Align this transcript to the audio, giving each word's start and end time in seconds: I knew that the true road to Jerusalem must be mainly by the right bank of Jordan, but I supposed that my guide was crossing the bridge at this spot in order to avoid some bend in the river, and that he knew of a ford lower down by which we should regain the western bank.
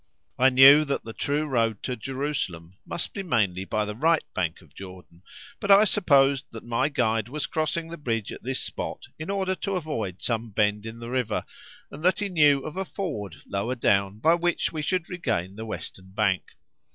I 0.39 0.49
knew 0.49 0.83
that 0.85 1.03
the 1.03 1.13
true 1.13 1.45
road 1.45 1.83
to 1.83 1.95
Jerusalem 1.95 2.79
must 2.87 3.13
be 3.13 3.21
mainly 3.21 3.65
by 3.65 3.85
the 3.85 3.93
right 3.93 4.23
bank 4.33 4.61
of 4.63 4.73
Jordan, 4.73 5.21
but 5.59 5.69
I 5.69 5.83
supposed 5.83 6.45
that 6.53 6.63
my 6.63 6.89
guide 6.89 7.29
was 7.29 7.45
crossing 7.45 7.89
the 7.89 7.97
bridge 7.99 8.31
at 8.31 8.41
this 8.41 8.59
spot 8.59 9.03
in 9.19 9.29
order 9.29 9.53
to 9.53 9.75
avoid 9.75 10.19
some 10.23 10.49
bend 10.49 10.87
in 10.87 10.97
the 10.97 11.11
river, 11.11 11.45
and 11.91 12.01
that 12.03 12.17
he 12.17 12.29
knew 12.29 12.61
of 12.65 12.77
a 12.77 12.83
ford 12.83 13.43
lower 13.45 13.75
down 13.75 14.17
by 14.17 14.33
which 14.33 14.71
we 14.73 14.81
should 14.81 15.07
regain 15.07 15.55
the 15.55 15.67
western 15.67 16.09
bank. 16.09 16.45